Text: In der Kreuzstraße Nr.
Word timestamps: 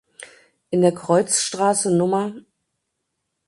In 0.71 0.81
der 0.81 0.95
Kreuzstraße 0.95 1.89
Nr. 1.95 2.33